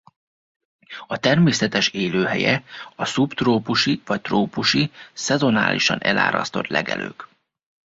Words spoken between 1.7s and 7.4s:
élőhelye a szubtrópusi vagy trópusi szezonálisan elárasztott legelők.